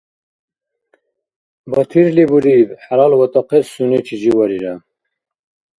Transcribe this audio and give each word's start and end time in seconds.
-Батирли 1.71 2.23
буриб. 2.31 2.69
ХӀялалватахъес 2.85 3.65
сунечи 3.73 4.15
живарира 4.21 4.73